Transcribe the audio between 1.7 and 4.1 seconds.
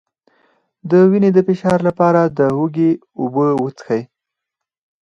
لپاره د هوږې اوبه وڅښئ